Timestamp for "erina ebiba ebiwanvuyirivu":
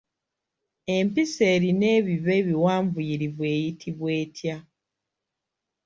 1.53-3.41